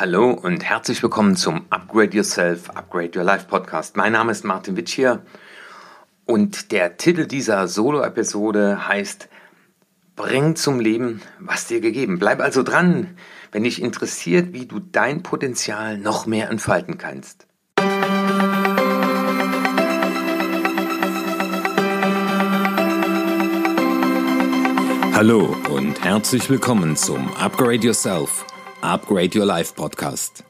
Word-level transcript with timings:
Hallo 0.00 0.30
und 0.30 0.62
herzlich 0.62 1.02
willkommen 1.02 1.34
zum 1.34 1.66
Upgrade 1.70 2.16
Yourself, 2.16 2.70
Upgrade 2.70 3.18
Your 3.18 3.24
Life 3.24 3.46
Podcast. 3.48 3.96
Mein 3.96 4.12
Name 4.12 4.30
ist 4.30 4.44
Martin 4.44 4.76
Witsch 4.76 4.94
hier 4.94 5.22
und 6.24 6.70
der 6.70 6.98
Titel 6.98 7.26
dieser 7.26 7.66
Solo-Episode 7.66 8.86
heißt 8.86 9.28
Bring 10.14 10.54
zum 10.54 10.78
Leben, 10.78 11.20
was 11.40 11.66
dir 11.66 11.80
gegeben. 11.80 12.20
Bleib 12.20 12.40
also 12.40 12.62
dran, 12.62 13.16
wenn 13.50 13.64
dich 13.64 13.82
interessiert, 13.82 14.52
wie 14.52 14.66
du 14.66 14.78
dein 14.78 15.24
Potenzial 15.24 15.98
noch 15.98 16.26
mehr 16.26 16.48
entfalten 16.48 16.96
kannst. 16.96 17.48
Hallo 25.12 25.56
und 25.70 26.04
herzlich 26.04 26.48
willkommen 26.48 26.94
zum 26.94 27.34
Upgrade 27.34 27.84
Yourself 27.84 28.46
Upgrade 28.80 29.36
Your 29.36 29.44
Life 29.44 29.74
Podcast. 29.74 30.44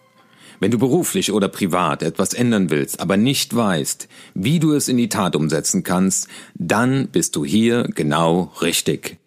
Wenn 0.60 0.70
du 0.70 0.78
beruflich 0.78 1.32
oder 1.32 1.48
privat 1.48 2.02
etwas 2.02 2.34
ändern 2.34 2.68
willst, 2.68 3.00
aber 3.00 3.16
nicht 3.16 3.56
weißt, 3.56 4.08
wie 4.34 4.58
du 4.58 4.74
es 4.74 4.88
in 4.88 4.98
die 4.98 5.08
Tat 5.08 5.34
umsetzen 5.34 5.82
kannst, 5.82 6.28
dann 6.54 7.08
bist 7.08 7.36
du 7.36 7.44
hier 7.44 7.84
genau 7.84 8.52
richtig. 8.60 9.18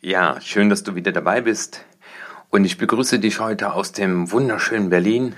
Ja, 0.00 0.40
schön, 0.40 0.70
dass 0.70 0.82
du 0.82 0.94
wieder 0.94 1.12
dabei 1.12 1.42
bist. 1.42 1.84
Und 2.48 2.64
ich 2.64 2.78
begrüße 2.78 3.18
dich 3.18 3.38
heute 3.40 3.74
aus 3.74 3.92
dem 3.92 4.30
wunderschönen 4.32 4.88
Berlin. 4.88 5.34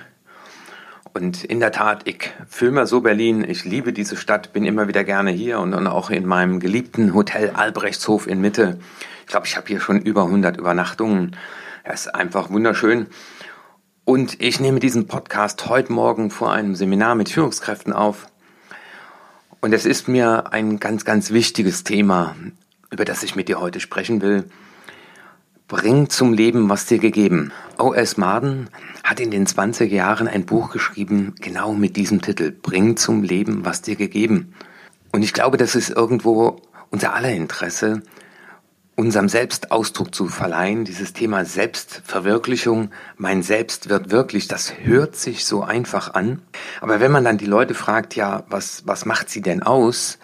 Und 1.14 1.42
in 1.42 1.58
der 1.58 1.72
Tat, 1.72 2.06
ich 2.06 2.30
fühle 2.46 2.72
mir 2.72 2.86
so 2.86 3.00
Berlin. 3.00 3.44
Ich 3.48 3.64
liebe 3.64 3.92
diese 3.92 4.16
Stadt, 4.16 4.52
bin 4.52 4.64
immer 4.64 4.86
wieder 4.86 5.02
gerne 5.02 5.32
hier 5.32 5.58
und 5.58 5.72
dann 5.72 5.88
auch 5.88 6.10
in 6.10 6.26
meinem 6.26 6.60
geliebten 6.60 7.12
Hotel 7.12 7.50
Albrechtshof 7.50 8.28
in 8.28 8.40
Mitte. 8.40 8.78
Ich 9.22 9.26
glaube, 9.26 9.46
ich 9.46 9.56
habe 9.56 9.66
hier 9.66 9.80
schon 9.80 10.00
über 10.00 10.24
100 10.24 10.56
Übernachtungen. 10.58 11.34
Er 11.84 11.94
ist 11.94 12.14
einfach 12.14 12.50
wunderschön. 12.50 13.06
Und 14.04 14.40
ich 14.40 14.60
nehme 14.60 14.80
diesen 14.80 15.06
Podcast 15.06 15.68
heute 15.68 15.92
Morgen 15.92 16.30
vor 16.30 16.52
einem 16.52 16.74
Seminar 16.74 17.14
mit 17.14 17.28
Führungskräften 17.28 17.92
auf. 17.92 18.26
Und 19.60 19.72
es 19.72 19.84
ist 19.84 20.08
mir 20.08 20.52
ein 20.52 20.78
ganz, 20.78 21.04
ganz 21.04 21.30
wichtiges 21.30 21.84
Thema, 21.84 22.34
über 22.90 23.04
das 23.04 23.22
ich 23.22 23.36
mit 23.36 23.48
dir 23.48 23.60
heute 23.60 23.80
sprechen 23.80 24.22
will. 24.22 24.44
Bring 25.66 26.08
zum 26.08 26.32
Leben, 26.32 26.70
was 26.70 26.86
dir 26.86 26.98
gegeben. 26.98 27.52
O.S. 27.78 28.16
Marden 28.16 28.70
hat 29.04 29.20
in 29.20 29.30
den 29.30 29.46
20er 29.46 29.84
Jahren 29.84 30.26
ein 30.26 30.46
Buch 30.46 30.70
geschrieben, 30.70 31.34
genau 31.40 31.74
mit 31.74 31.96
diesem 31.96 32.22
Titel. 32.22 32.50
Bring 32.50 32.96
zum 32.96 33.22
Leben, 33.22 33.66
was 33.66 33.82
dir 33.82 33.96
gegeben. 33.96 34.54
Und 35.12 35.22
ich 35.22 35.34
glaube, 35.34 35.58
das 35.58 35.74
ist 35.74 35.90
irgendwo 35.90 36.62
unser 36.90 37.14
aller 37.14 37.32
Interesse, 37.32 38.02
unserem 38.98 39.28
Selbst 39.28 39.70
Ausdruck 39.70 40.12
zu 40.12 40.26
verleihen. 40.26 40.84
Dieses 40.84 41.12
Thema 41.12 41.44
Selbstverwirklichung, 41.44 42.90
mein 43.16 43.44
Selbst 43.44 43.88
wird 43.88 44.10
wirklich, 44.10 44.48
das 44.48 44.72
hört 44.82 45.14
sich 45.14 45.44
so 45.44 45.62
einfach 45.62 46.14
an. 46.14 46.42
Aber 46.80 46.98
wenn 46.98 47.12
man 47.12 47.22
dann 47.22 47.38
die 47.38 47.46
Leute 47.46 47.74
fragt, 47.74 48.16
ja, 48.16 48.42
was, 48.50 48.88
was 48.88 49.06
macht 49.06 49.30
sie 49.30 49.40
denn 49.40 49.62
aus? 49.62 50.18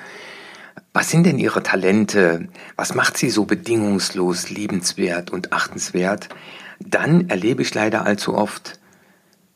Was 0.92 1.08
sind 1.08 1.25
denn 1.25 1.39
ihre 1.39 1.62
Talente? 1.62 2.48
Was 2.75 2.97
macht 2.97 3.16
sie 3.16 3.31
so 3.31 3.44
bedingungslos, 3.44 4.50
liebenswert 4.50 5.31
und 5.31 5.53
achtenswert? 5.53 6.28
Dann 6.81 7.31
erlebe 7.31 7.62
ich 7.62 7.72
leider 7.75 8.05
allzu 8.05 8.34
oft, 8.34 8.81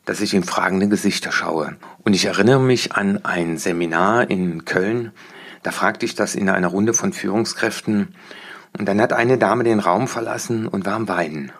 dass 0.05 0.21
ich 0.21 0.33
in 0.33 0.45
fragende 0.45 0.87
Gesichter 0.87 1.33
schaue. 1.33 1.75
Und 2.05 2.13
ich 2.13 2.23
erinnere 2.23 2.61
mich 2.61 2.93
an 2.93 3.25
ein 3.25 3.57
Seminar 3.57 4.29
in 4.29 4.63
Köln. 4.63 5.11
Da 5.61 5.71
fragte 5.71 6.05
ich 6.05 6.15
das 6.15 6.35
in 6.35 6.47
einer 6.47 6.69
Runde 6.69 6.93
von 6.93 7.11
Führungskräften 7.11 8.15
und 8.79 8.85
dann 8.85 9.01
hat 9.01 9.11
eine 9.11 9.37
Dame 9.37 9.65
den 9.65 9.81
Raum 9.81 10.07
verlassen 10.07 10.65
und 10.65 10.85
war 10.85 10.93
am 10.93 11.09
Weinen. 11.09 11.51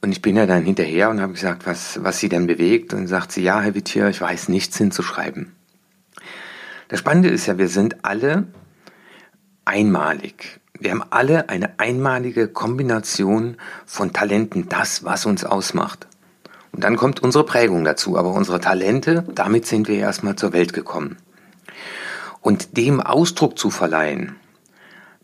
Und 0.00 0.12
ich 0.12 0.22
bin 0.22 0.36
ja 0.36 0.46
dann 0.46 0.62
hinterher 0.62 1.10
und 1.10 1.20
habe 1.20 1.32
gesagt, 1.32 1.66
was, 1.66 1.98
was 2.04 2.20
sie 2.20 2.28
denn 2.28 2.46
bewegt. 2.46 2.94
Und 2.94 3.08
sagt 3.08 3.32
sie, 3.32 3.42
ja, 3.42 3.60
Herr 3.60 3.74
Wittier, 3.74 4.08
ich 4.08 4.20
weiß 4.20 4.48
nichts 4.48 4.78
hinzuschreiben. 4.78 5.56
Das 6.86 7.00
Spannende 7.00 7.30
ist 7.30 7.46
ja, 7.46 7.58
wir 7.58 7.68
sind 7.68 8.04
alle 8.04 8.46
einmalig. 9.64 10.60
Wir 10.78 10.92
haben 10.92 11.02
alle 11.10 11.48
eine 11.48 11.80
einmalige 11.80 12.46
Kombination 12.46 13.56
von 13.84 14.12
Talenten, 14.12 14.68
das, 14.68 15.02
was 15.04 15.26
uns 15.26 15.42
ausmacht. 15.42 16.06
Und 16.70 16.84
dann 16.84 16.94
kommt 16.94 17.20
unsere 17.20 17.44
Prägung 17.44 17.82
dazu, 17.82 18.16
aber 18.16 18.32
unsere 18.34 18.60
Talente, 18.60 19.24
damit 19.34 19.66
sind 19.66 19.88
wir 19.88 19.98
erstmal 19.98 20.36
zur 20.36 20.52
Welt 20.52 20.72
gekommen. 20.72 21.16
Und 22.40 22.76
dem 22.76 23.00
Ausdruck 23.00 23.58
zu 23.58 23.70
verleihen, 23.70 24.36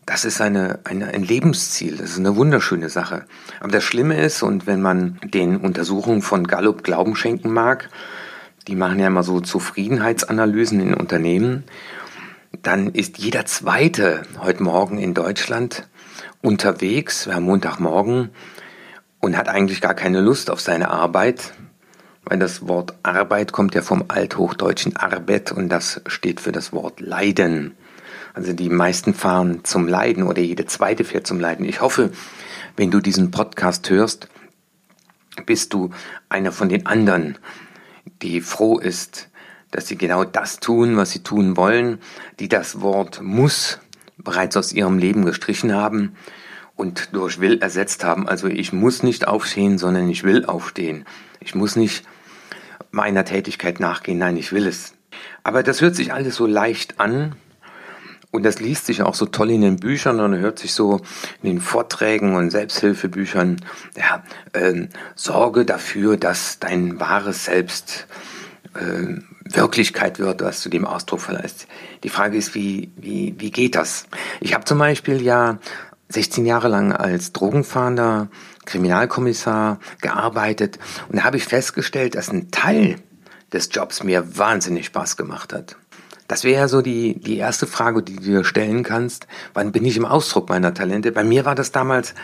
das 0.05 0.25
ist 0.25 0.39
eine, 0.41 0.79
eine, 0.83 1.07
ein 1.07 1.23
Lebensziel, 1.23 1.97
das 1.97 2.11
ist 2.11 2.19
eine 2.19 2.35
wunderschöne 2.35 2.89
Sache. 2.89 3.25
Aber 3.59 3.71
das 3.71 3.83
Schlimme 3.83 4.21
ist, 4.21 4.43
und 4.43 4.67
wenn 4.67 4.81
man 4.81 5.19
den 5.23 5.57
Untersuchungen 5.57 6.21
von 6.21 6.45
Gallup 6.45 6.83
Glauben 6.83 7.15
schenken 7.15 7.51
mag, 7.51 7.89
die 8.67 8.75
machen 8.75 8.99
ja 8.99 9.07
immer 9.07 9.23
so 9.23 9.41
Zufriedenheitsanalysen 9.41 10.79
in 10.79 10.93
Unternehmen, 10.93 11.63
dann 12.61 12.87
ist 12.87 13.17
jeder 13.17 13.45
Zweite 13.45 14.23
heute 14.39 14.63
Morgen 14.63 14.97
in 14.97 15.13
Deutschland 15.13 15.87
unterwegs, 16.41 17.27
haben 17.27 17.45
Montagmorgen, 17.45 18.29
und 19.19 19.35
hat 19.35 19.49
eigentlich 19.49 19.81
gar 19.81 19.95
keine 19.95 20.21
Lust 20.21 20.51
auf 20.51 20.61
seine 20.61 20.91
Arbeit, 20.91 21.53
weil 22.25 22.37
das 22.37 22.67
Wort 22.67 22.93
Arbeit 23.01 23.51
kommt 23.51 23.73
ja 23.73 23.81
vom 23.81 24.05
althochdeutschen 24.07 24.95
Arbet 24.95 25.51
und 25.51 25.69
das 25.69 26.01
steht 26.05 26.39
für 26.39 26.51
das 26.51 26.73
Wort 26.73 26.99
Leiden. 26.99 27.75
Also 28.35 28.51
die 28.51 28.69
meisten 28.69 29.13
fahren 29.13 29.61
zum 29.63 29.87
Leiden 29.87 30.23
oder 30.23 30.41
jede 30.41 30.65
zweite 30.65 31.05
fährt 31.05 31.25
zum 31.25 31.39
Leiden. 31.39 31.65
Ich 31.65 31.79
hoffe, 31.79 32.11
wenn 32.75 32.91
du 32.91 32.99
diesen 32.99 33.31
Podcast 33.31 33.89
hörst, 33.89 34.27
bist 35.45 35.73
du 35.73 35.91
einer 36.27 36.51
von 36.51 36.67
den 36.67 36.85
anderen, 36.85 37.37
die 38.21 38.41
froh 38.41 38.77
ist, 38.77 39.29
dass 39.71 39.87
sie 39.87 39.97
genau 39.97 40.25
das 40.25 40.59
tun, 40.59 40.97
was 40.97 41.11
sie 41.11 41.23
tun 41.23 41.55
wollen, 41.55 41.99
die 42.39 42.49
das 42.49 42.81
Wort 42.81 43.21
muss 43.21 43.79
bereits 44.17 44.57
aus 44.57 44.73
ihrem 44.73 44.97
Leben 44.97 45.23
gestrichen 45.23 45.73
haben 45.73 46.17
und 46.75 47.09
durch 47.13 47.39
will 47.39 47.59
ersetzt 47.59 48.03
haben. 48.03 48.27
Also 48.27 48.47
ich 48.47 48.73
muss 48.73 49.01
nicht 49.01 49.29
aufstehen, 49.29 49.77
sondern 49.77 50.09
ich 50.09 50.23
will 50.23 50.45
aufstehen. 50.45 51.05
Ich 51.39 51.55
muss 51.55 51.77
nicht 51.77 52.05
meiner 52.91 53.23
Tätigkeit 53.23 53.79
nachgehen, 53.79 54.17
nein, 54.17 54.35
ich 54.35 54.51
will 54.51 54.67
es. 54.67 54.93
Aber 55.43 55.63
das 55.63 55.79
hört 55.79 55.95
sich 55.95 56.11
alles 56.11 56.35
so 56.35 56.45
leicht 56.45 56.99
an, 56.99 57.35
und 58.35 58.43
das 58.43 58.59
liest 58.59 58.85
sich 58.85 59.01
auch 59.01 59.15
so 59.15 59.25
toll 59.25 59.51
in 59.51 59.61
den 59.61 59.77
Büchern 59.77 60.19
und 60.19 60.35
hört 60.35 60.59
sich 60.59 60.73
so 60.73 61.01
in 61.41 61.49
den 61.49 61.61
Vorträgen 61.61 62.35
und 62.35 62.51
Selbsthilfebüchern, 62.51 63.61
ja, 63.97 64.23
äh, 64.53 64.87
sorge 65.15 65.65
dafür, 65.65 66.17
dass 66.17 66.59
dein 66.59 66.99
wahres 66.99 67.45
Selbst 67.45 68.07
äh, 68.75 69.19
Wirklichkeit 69.43 70.19
wird, 70.19 70.41
was 70.41 70.61
du 70.63 70.69
dem 70.69 70.85
Ausdruck 70.85 71.21
verleihst. 71.21 71.67
Die 72.03 72.09
Frage 72.09 72.37
ist, 72.37 72.55
wie, 72.55 72.91
wie, 72.97 73.35
wie 73.37 73.51
geht 73.51 73.75
das? 73.75 74.07
Ich 74.41 74.53
habe 74.53 74.65
zum 74.65 74.79
Beispiel 74.79 75.21
ja 75.21 75.59
16 76.09 76.45
Jahre 76.45 76.67
lang 76.67 76.91
als 76.91 77.31
Drogenfahnder, 77.31 78.29
Kriminalkommissar 78.65 79.79
gearbeitet 80.01 80.79
und 81.09 81.17
da 81.17 81.23
habe 81.23 81.37
ich 81.37 81.45
festgestellt, 81.45 82.15
dass 82.15 82.29
ein 82.29 82.51
Teil 82.51 82.97
des 83.53 83.69
Jobs 83.71 84.03
mir 84.03 84.37
wahnsinnig 84.37 84.87
Spaß 84.87 85.17
gemacht 85.17 85.53
hat. 85.53 85.77
Das 86.27 86.43
wäre 86.43 86.61
ja 86.61 86.67
so 86.67 86.81
die, 86.81 87.19
die 87.19 87.37
erste 87.37 87.67
Frage, 87.67 88.01
die 88.01 88.15
du 88.15 88.21
dir 88.21 88.43
stellen 88.43 88.83
kannst. 88.83 89.27
Wann 89.53 89.71
bin 89.71 89.85
ich 89.85 89.97
im 89.97 90.05
Ausdruck 90.05 90.49
meiner 90.49 90.73
Talente? 90.73 91.11
Bei 91.11 91.23
mir 91.23 91.45
war 91.45 91.55
das 91.55 91.71
damals, 91.71 92.15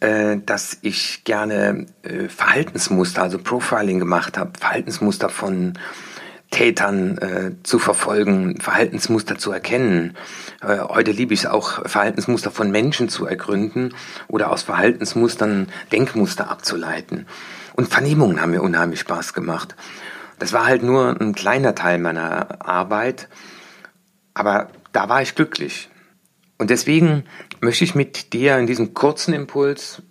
äh, 0.00 0.36
dass 0.44 0.78
ich 0.82 1.24
gerne 1.24 1.86
äh, 2.02 2.28
Verhaltensmuster, 2.28 3.22
also 3.22 3.38
Profiling 3.38 3.98
gemacht 3.98 4.36
habe, 4.36 4.52
Verhaltensmuster 4.58 5.30
von 5.30 5.74
Tätern 6.50 7.18
äh, 7.18 7.52
zu 7.64 7.78
verfolgen, 7.78 8.60
Verhaltensmuster 8.60 9.38
zu 9.38 9.50
erkennen. 9.50 10.16
Äh, 10.62 10.78
heute 10.80 11.10
liebe 11.10 11.34
ich 11.34 11.40
es 11.40 11.46
auch, 11.46 11.88
Verhaltensmuster 11.88 12.50
von 12.50 12.70
Menschen 12.70 13.08
zu 13.08 13.26
ergründen 13.26 13.94
oder 14.28 14.52
aus 14.52 14.62
Verhaltensmustern 14.62 15.68
Denkmuster 15.90 16.50
abzuleiten. 16.50 17.26
Und 17.74 17.88
Vernehmungen 17.88 18.40
haben 18.40 18.52
mir 18.52 18.62
unheimlich 18.62 19.00
Spaß 19.00 19.32
gemacht. 19.32 19.74
Das 20.38 20.52
war 20.52 20.66
halt 20.66 20.82
nur 20.82 21.20
ein 21.20 21.34
kleiner 21.34 21.74
Teil 21.74 21.98
meiner 21.98 22.66
Arbeit, 22.66 23.28
aber 24.34 24.68
da 24.92 25.08
war 25.08 25.22
ich 25.22 25.34
glücklich. 25.34 25.88
Und 26.58 26.70
deswegen 26.70 27.24
möchte 27.60 27.84
ich 27.84 27.94
mit 27.94 28.32
dir 28.32 28.58
in 28.58 28.66
diesem 28.66 28.94
kurzen 28.94 29.34
Impuls 29.34 30.02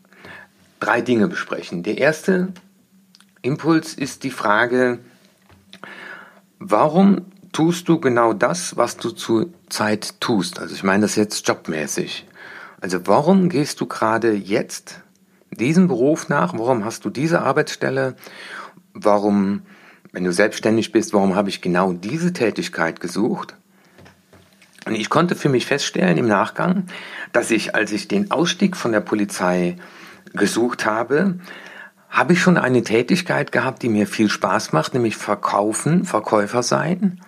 drei 0.79 1.01
Dinge 1.01 1.27
besprechen. 1.27 1.83
Der 1.83 1.97
erste 1.97 2.53
Impuls 3.41 3.93
ist 3.93 4.23
die 4.23 4.31
Frage, 4.31 4.99
warum 6.59 7.25
tust 7.51 7.87
du 7.87 7.99
genau 7.99 8.33
das, 8.33 8.75
was 8.75 8.97
du 8.97 9.11
zurzeit 9.11 10.19
tust? 10.19 10.59
Also 10.59 10.75
ich 10.75 10.83
meine 10.83 11.03
das 11.03 11.15
jetzt 11.15 11.47
jobmäßig. 11.47 12.25
Also 12.81 13.07
warum 13.07 13.47
gehst 13.49 13.79
du 13.79 13.85
gerade 13.85 14.33
jetzt 14.33 15.01
diesem 15.51 15.87
Beruf 15.87 16.29
nach? 16.29 16.53
Warum 16.57 16.83
hast 16.83 17.05
du 17.05 17.09
diese 17.09 17.41
Arbeitsstelle? 17.41 18.15
Warum 18.93 19.61
wenn 20.13 20.23
du 20.23 20.31
selbstständig 20.31 20.91
bist, 20.91 21.13
warum 21.13 21.35
habe 21.35 21.49
ich 21.49 21.61
genau 21.61 21.91
diese 21.91 22.31
Tätigkeit 22.31 23.01
gesucht? 23.01 23.55
Und 24.85 24.95
ich 24.95 25.09
konnte 25.09 25.35
für 25.35 25.49
mich 25.49 25.65
feststellen 25.65 26.17
im 26.17 26.27
Nachgang, 26.27 26.85
dass 27.31 27.51
ich, 27.51 27.73
als 27.75 27.91
ich 27.91 28.07
den 28.07 28.31
Ausstieg 28.31 28.77
von 28.77 28.91
der 28.91 28.99
Polizei 29.01 29.77
gesucht 30.33 30.85
habe, 30.85 31.39
habe 32.09 32.33
ich 32.33 32.41
schon 32.41 32.57
eine 32.57 32.83
Tätigkeit 32.83 33.51
gehabt, 33.51 33.81
die 33.81 33.89
mir 33.89 34.05
viel 34.05 34.29
Spaß 34.29 34.71
macht, 34.71 34.93
nämlich 34.93 35.17
verkaufen, 35.17 36.05
Verkäufer 36.05 36.61
sein. 36.61 37.19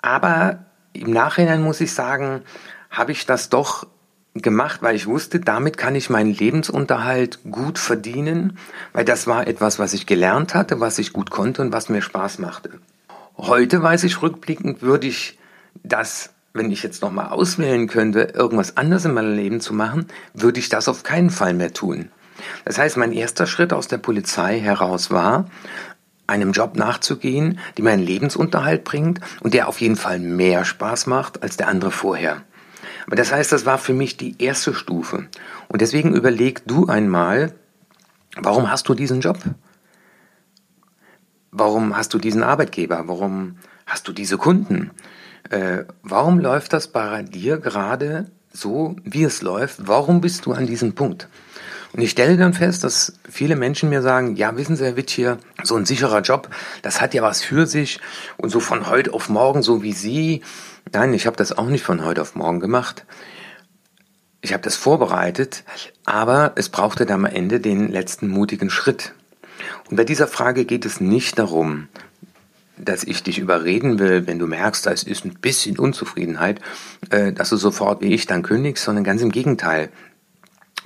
Aber 0.00 0.66
im 0.92 1.10
Nachhinein 1.10 1.62
muss 1.62 1.80
ich 1.80 1.92
sagen, 1.92 2.42
habe 2.90 3.10
ich 3.10 3.26
das 3.26 3.48
doch 3.48 3.86
gemacht, 4.34 4.82
weil 4.82 4.94
ich 4.94 5.06
wusste, 5.06 5.40
damit 5.40 5.76
kann 5.76 5.94
ich 5.94 6.10
meinen 6.10 6.32
Lebensunterhalt 6.32 7.40
gut 7.50 7.78
verdienen, 7.78 8.58
weil 8.92 9.04
das 9.04 9.26
war 9.26 9.46
etwas, 9.46 9.78
was 9.78 9.92
ich 9.92 10.06
gelernt 10.06 10.54
hatte, 10.54 10.80
was 10.80 10.98
ich 10.98 11.12
gut 11.12 11.30
konnte 11.30 11.62
und 11.62 11.72
was 11.72 11.88
mir 11.88 12.02
Spaß 12.02 12.38
machte. 12.38 12.70
Heute 13.36 13.82
weiß 13.82 14.04
ich 14.04 14.22
rückblickend, 14.22 14.82
würde 14.82 15.08
ich 15.08 15.38
das, 15.82 16.30
wenn 16.52 16.70
ich 16.70 16.82
jetzt 16.82 17.02
nochmal 17.02 17.30
auswählen 17.30 17.88
könnte, 17.88 18.32
irgendwas 18.34 18.76
anderes 18.76 19.04
in 19.04 19.14
meinem 19.14 19.34
Leben 19.34 19.60
zu 19.60 19.74
machen, 19.74 20.06
würde 20.34 20.60
ich 20.60 20.68
das 20.68 20.88
auf 20.88 21.02
keinen 21.02 21.30
Fall 21.30 21.54
mehr 21.54 21.72
tun. 21.72 22.10
Das 22.64 22.78
heißt, 22.78 22.96
mein 22.96 23.12
erster 23.12 23.46
Schritt 23.46 23.72
aus 23.72 23.88
der 23.88 23.98
Polizei 23.98 24.60
heraus 24.60 25.10
war, 25.10 25.46
einem 26.26 26.52
Job 26.52 26.76
nachzugehen, 26.76 27.58
die 27.76 27.82
meinen 27.82 28.02
Lebensunterhalt 28.02 28.84
bringt 28.84 29.20
und 29.40 29.52
der 29.52 29.68
auf 29.68 29.80
jeden 29.80 29.96
Fall 29.96 30.20
mehr 30.20 30.64
Spaß 30.64 31.06
macht 31.06 31.42
als 31.42 31.56
der 31.56 31.68
andere 31.68 31.90
vorher. 31.90 32.42
Aber 33.06 33.16
das 33.16 33.32
heißt, 33.32 33.52
das 33.52 33.66
war 33.66 33.78
für 33.78 33.94
mich 33.94 34.16
die 34.16 34.40
erste 34.42 34.74
Stufe. 34.74 35.26
Und 35.68 35.80
deswegen 35.80 36.14
überleg 36.14 36.62
du 36.66 36.86
einmal, 36.86 37.52
warum 38.36 38.70
hast 38.70 38.88
du 38.88 38.94
diesen 38.94 39.20
Job? 39.20 39.38
Warum 41.50 41.96
hast 41.96 42.14
du 42.14 42.18
diesen 42.18 42.42
Arbeitgeber? 42.42 43.04
Warum 43.06 43.56
hast 43.86 44.06
du 44.06 44.12
diese 44.12 44.38
Kunden? 44.38 44.90
Äh, 45.50 45.84
warum 46.02 46.38
läuft 46.38 46.72
das 46.72 46.88
bei 46.88 47.22
dir 47.22 47.58
gerade 47.58 48.30
so, 48.52 48.96
wie 49.04 49.24
es 49.24 49.42
läuft? 49.42 49.88
Warum 49.88 50.20
bist 50.20 50.46
du 50.46 50.52
an 50.52 50.66
diesem 50.66 50.94
Punkt? 50.94 51.28
Und 51.92 52.02
ich 52.02 52.10
stelle 52.10 52.36
dann 52.36 52.54
fest, 52.54 52.84
dass 52.84 53.14
viele 53.28 53.56
Menschen 53.56 53.88
mir 53.88 54.02
sagen, 54.02 54.36
ja, 54.36 54.56
wissen 54.56 54.76
Sie, 54.76 54.84
Herr 54.84 54.96
Witt, 54.96 55.10
hier, 55.10 55.38
so 55.64 55.76
ein 55.76 55.86
sicherer 55.86 56.20
Job, 56.20 56.48
das 56.82 57.00
hat 57.00 57.14
ja 57.14 57.22
was 57.22 57.42
für 57.42 57.66
sich. 57.66 58.00
Und 58.36 58.50
so 58.50 58.60
von 58.60 58.88
heute 58.88 59.12
auf 59.12 59.28
morgen, 59.28 59.62
so 59.62 59.82
wie 59.82 59.92
Sie. 59.92 60.42
Nein, 60.92 61.14
ich 61.14 61.26
habe 61.26 61.36
das 61.36 61.56
auch 61.56 61.66
nicht 61.66 61.82
von 61.82 62.04
heute 62.04 62.22
auf 62.22 62.36
morgen 62.36 62.60
gemacht. 62.60 63.04
Ich 64.40 64.52
habe 64.52 64.62
das 64.62 64.76
vorbereitet, 64.76 65.64
aber 66.04 66.52
es 66.54 66.68
brauchte 66.68 67.06
dann 67.06 67.26
am 67.26 67.32
Ende 67.32 67.60
den 67.60 67.90
letzten 67.90 68.28
mutigen 68.28 68.70
Schritt. 68.70 69.12
Und 69.90 69.96
bei 69.96 70.04
dieser 70.04 70.28
Frage 70.28 70.64
geht 70.64 70.86
es 70.86 71.00
nicht 71.00 71.38
darum, 71.38 71.88
dass 72.78 73.04
ich 73.04 73.22
dich 73.22 73.38
überreden 73.38 73.98
will, 73.98 74.26
wenn 74.26 74.38
du 74.38 74.46
merkst, 74.46 74.86
da 74.86 74.92
ist 74.92 75.24
ein 75.24 75.34
bisschen 75.34 75.78
Unzufriedenheit, 75.78 76.60
äh, 77.10 77.32
dass 77.32 77.50
du 77.50 77.56
sofort 77.56 78.00
wie 78.00 78.14
ich 78.14 78.26
dann 78.26 78.42
kündigst, 78.42 78.84
sondern 78.84 79.04
ganz 79.04 79.20
im 79.20 79.30
Gegenteil 79.30 79.90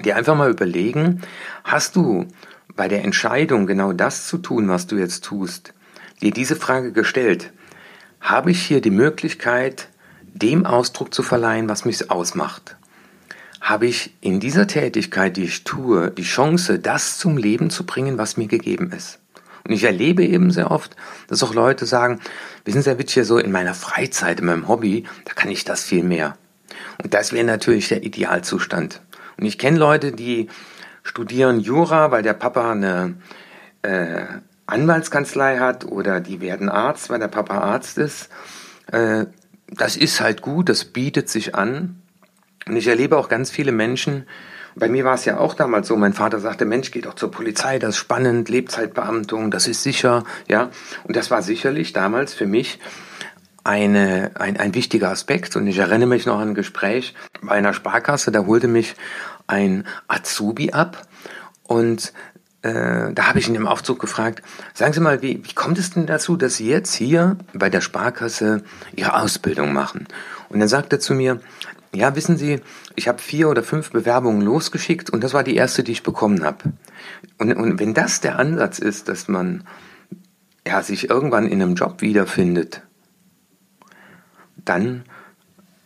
dir 0.02 0.16
einfach 0.16 0.36
mal 0.36 0.50
überlegen, 0.50 1.22
hast 1.62 1.96
du 1.96 2.26
bei 2.76 2.88
der 2.88 3.04
Entscheidung, 3.04 3.66
genau 3.66 3.92
das 3.92 4.26
zu 4.26 4.38
tun, 4.38 4.68
was 4.68 4.86
du 4.86 4.96
jetzt 4.96 5.24
tust, 5.24 5.74
dir 6.22 6.32
diese 6.32 6.56
Frage 6.56 6.92
gestellt, 6.92 7.52
habe 8.20 8.50
ich 8.50 8.62
hier 8.62 8.80
die 8.80 8.90
Möglichkeit, 8.90 9.88
dem 10.22 10.66
Ausdruck 10.66 11.14
zu 11.14 11.22
verleihen, 11.22 11.68
was 11.68 11.84
mich 11.84 12.10
ausmacht? 12.10 12.76
Habe 13.60 13.86
ich 13.86 14.14
in 14.20 14.40
dieser 14.40 14.66
Tätigkeit, 14.66 15.36
die 15.36 15.44
ich 15.44 15.64
tue, 15.64 16.10
die 16.10 16.22
Chance, 16.22 16.78
das 16.78 17.18
zum 17.18 17.36
Leben 17.36 17.70
zu 17.70 17.86
bringen, 17.86 18.18
was 18.18 18.36
mir 18.36 18.48
gegeben 18.48 18.90
ist? 18.92 19.20
Und 19.66 19.72
ich 19.72 19.84
erlebe 19.84 20.24
eben 20.24 20.50
sehr 20.50 20.70
oft, 20.70 20.94
dass 21.28 21.42
auch 21.42 21.54
Leute 21.54 21.86
sagen, 21.86 22.20
wissen 22.64 22.82
Sie, 22.82 22.90
Herr 22.90 22.98
Witsch, 22.98 23.14
hier 23.14 23.24
so 23.24 23.38
in 23.38 23.52
meiner 23.52 23.72
Freizeit, 23.72 24.40
in 24.40 24.46
meinem 24.46 24.68
Hobby, 24.68 25.04
da 25.24 25.32
kann 25.32 25.50
ich 25.50 25.64
das 25.64 25.84
viel 25.84 26.04
mehr. 26.04 26.36
Und 27.02 27.14
das 27.14 27.32
wäre 27.32 27.46
natürlich 27.46 27.88
der 27.88 28.02
Idealzustand. 28.02 29.00
Und 29.38 29.46
ich 29.46 29.58
kenne 29.58 29.78
Leute, 29.78 30.12
die 30.12 30.48
studieren 31.02 31.60
Jura, 31.60 32.10
weil 32.10 32.22
der 32.22 32.34
Papa 32.34 32.72
eine 32.72 33.14
äh, 33.82 34.24
Anwaltskanzlei 34.66 35.58
hat 35.58 35.84
oder 35.84 36.20
die 36.20 36.40
werden 36.40 36.68
Arzt, 36.68 37.10
weil 37.10 37.18
der 37.18 37.28
Papa 37.28 37.58
Arzt 37.58 37.98
ist. 37.98 38.30
Äh, 38.90 39.26
das 39.68 39.96
ist 39.96 40.20
halt 40.20 40.42
gut, 40.42 40.68
das 40.68 40.84
bietet 40.84 41.28
sich 41.28 41.54
an. 41.54 42.02
Und 42.66 42.76
ich 42.76 42.86
erlebe 42.86 43.18
auch 43.18 43.28
ganz 43.28 43.50
viele 43.50 43.72
Menschen, 43.72 44.26
bei 44.76 44.88
mir 44.88 45.04
war 45.04 45.14
es 45.14 45.24
ja 45.24 45.38
auch 45.38 45.54
damals 45.54 45.86
so, 45.86 45.96
mein 45.96 46.14
Vater 46.14 46.40
sagte, 46.40 46.64
Mensch, 46.64 46.90
geh 46.90 47.00
doch 47.00 47.14
zur 47.14 47.30
Polizei, 47.30 47.78
das 47.78 47.90
ist 47.90 47.98
spannend, 47.98 48.48
Lebzeitbeamtung, 48.48 49.50
das 49.50 49.68
ist 49.68 49.82
sicher, 49.82 50.24
ja. 50.48 50.70
Und 51.04 51.14
das 51.14 51.30
war 51.30 51.42
sicherlich 51.42 51.92
damals 51.92 52.34
für 52.34 52.46
mich 52.46 52.80
eine, 53.64 54.32
ein, 54.34 54.58
ein 54.58 54.74
wichtiger 54.74 55.10
Aspekt. 55.10 55.56
Und 55.56 55.66
ich 55.66 55.78
erinnere 55.78 56.08
mich 56.08 56.26
noch 56.26 56.38
an 56.38 56.50
ein 56.50 56.54
Gespräch 56.54 57.14
bei 57.42 57.52
einer 57.52 57.72
Sparkasse, 57.72 58.30
da 58.30 58.46
holte 58.46 58.68
mich 58.68 58.94
ein 59.46 59.84
Azubi 60.06 60.72
ab 60.72 61.06
und 61.64 62.12
äh, 62.62 63.12
da 63.12 63.28
habe 63.28 63.38
ich 63.38 63.48
ihn 63.48 63.54
im 63.54 63.66
Aufzug 63.66 63.98
gefragt, 63.98 64.42
sagen 64.72 64.92
Sie 64.92 65.00
mal, 65.00 65.20
wie, 65.20 65.44
wie 65.44 65.52
kommt 65.52 65.78
es 65.78 65.90
denn 65.90 66.06
dazu, 66.06 66.36
dass 66.36 66.56
Sie 66.56 66.68
jetzt 66.68 66.94
hier 66.94 67.36
bei 67.52 67.68
der 67.68 67.82
Sparkasse 67.82 68.62
Ihre 68.96 69.20
Ausbildung 69.20 69.72
machen? 69.72 70.06
Und 70.48 70.60
dann 70.60 70.68
sagte 70.68 70.96
er 70.96 71.00
zu 71.00 71.14
mir, 71.14 71.40
ja, 71.94 72.16
wissen 72.16 72.36
Sie, 72.36 72.60
ich 72.96 73.08
habe 73.08 73.18
vier 73.18 73.48
oder 73.48 73.62
fünf 73.62 73.90
Bewerbungen 73.90 74.40
losgeschickt 74.40 75.10
und 75.10 75.22
das 75.22 75.34
war 75.34 75.44
die 75.44 75.56
erste, 75.56 75.84
die 75.84 75.92
ich 75.92 76.02
bekommen 76.02 76.42
habe. 76.42 76.72
Und, 77.38 77.52
und 77.52 77.78
wenn 77.78 77.94
das 77.94 78.20
der 78.20 78.38
Ansatz 78.38 78.78
ist, 78.78 79.08
dass 79.08 79.28
man 79.28 79.64
ja, 80.66 80.82
sich 80.82 81.10
irgendwann 81.10 81.46
in 81.46 81.60
einem 81.60 81.74
Job 81.74 82.00
wiederfindet, 82.00 82.82
dann 84.64 85.04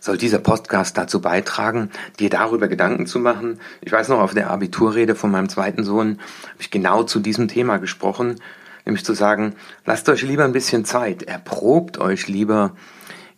soll 0.01 0.17
dieser 0.17 0.39
Podcast 0.39 0.97
dazu 0.97 1.21
beitragen, 1.21 1.91
dir 2.19 2.31
darüber 2.31 2.69
Gedanken 2.69 3.07
zu 3.07 3.19
machen. 3.19 3.59
Ich 3.81 3.93
weiß 3.93 4.09
noch, 4.09 4.21
auf 4.21 4.35
der 4.35 4.51
Abiturrede 4.51 5.15
von 5.15 5.31
meinem 5.31 5.49
zweiten 5.49 5.85
Sohn 5.85 6.19
habe 6.51 6.61
ich 6.61 6.71
genau 6.71 7.03
zu 7.03 7.21
diesem 7.21 7.49
Thema 7.49 7.79
gesprochen, 7.79 8.37
nämlich 8.85 9.05
zu 9.05 9.15
sagen, 9.15 9.55
lasst 9.85 10.09
euch 10.09 10.23
lieber 10.23 10.45
ein 10.45 10.53
bisschen 10.53 10.85
Zeit, 10.85 11.25
erprobt 11.25 11.99
euch 11.99 12.29
lieber 12.29 12.77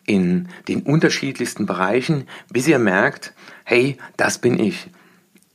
in 0.06 0.48
den 0.69 0.82
unterschiedlichsten 0.82 1.66
Bereichen, 1.66 2.26
bis 2.52 2.69
ihr 2.69 2.78
merkt, 2.78 3.32
hey, 3.64 3.96
das 4.16 4.38
bin 4.38 4.58
ich. 4.58 4.90